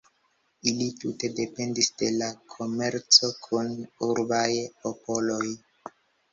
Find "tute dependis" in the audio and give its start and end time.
1.03-1.89